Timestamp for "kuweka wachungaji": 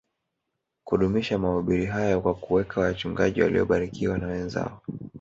2.35-3.41